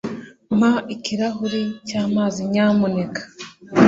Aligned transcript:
mpa 0.57 0.71
ikirahuri 0.95 1.61
cyamazi, 1.87 2.41
nyamuneka 2.53 3.21